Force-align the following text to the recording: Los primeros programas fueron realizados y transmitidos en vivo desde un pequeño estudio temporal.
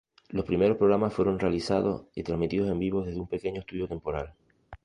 Los 0.29 0.45
primeros 0.45 0.77
programas 0.79 1.13
fueron 1.13 1.37
realizados 1.37 2.07
y 2.15 2.23
transmitidos 2.23 2.71
en 2.71 2.79
vivo 2.79 3.03
desde 3.03 3.19
un 3.19 3.27
pequeño 3.27 3.59
estudio 3.61 3.87
temporal. 3.87 4.33